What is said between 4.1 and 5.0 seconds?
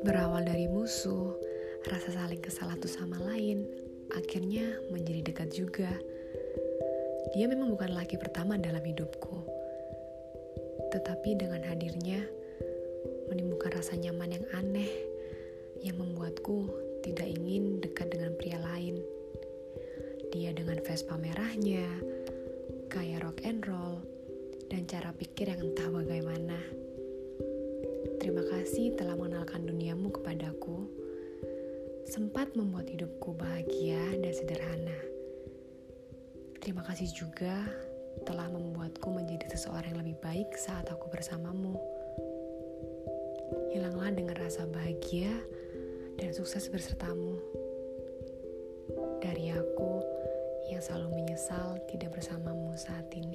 akhirnya